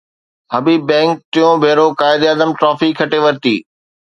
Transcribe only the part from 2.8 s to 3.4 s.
کٽي